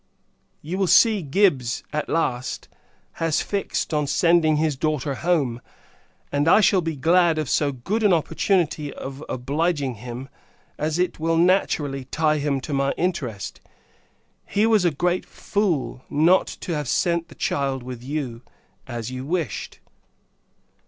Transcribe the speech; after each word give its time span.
You 0.63 0.79
will 0.79 0.87
see, 0.87 1.21
Gibbs, 1.21 1.83
at 1.93 2.09
last, 2.09 2.67
has 3.21 3.43
fixed 3.43 3.93
on 3.93 4.07
sending 4.07 4.55
his 4.55 4.75
daughter 4.75 5.13
home; 5.13 5.61
and 6.31 6.47
I 6.47 6.59
shall 6.59 6.81
be 6.81 6.95
glad 6.95 7.37
of 7.37 7.47
so 7.47 7.71
good 7.71 8.01
an 8.01 8.11
opportunity 8.11 8.91
of 8.91 9.23
obliging 9.29 9.93
him, 10.01 10.27
as 10.79 10.97
it 10.97 11.19
will 11.19 11.37
naturally 11.37 12.05
tie 12.05 12.39
him 12.39 12.59
to 12.61 12.73
my 12.73 12.93
interest. 12.93 13.61
He 14.47 14.65
was 14.65 14.85
a 14.85 14.89
great 14.89 15.23
fool, 15.27 16.03
not 16.09 16.47
to 16.61 16.71
have 16.73 16.87
sent 16.87 17.27
the 17.27 17.35
child 17.35 17.83
with 17.83 18.03
you, 18.03 18.41
as 18.87 19.11
you 19.11 19.23
wished. 19.23 19.77